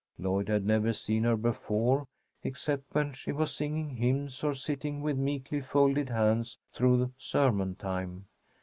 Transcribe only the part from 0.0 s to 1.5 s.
Lloyd had never seen her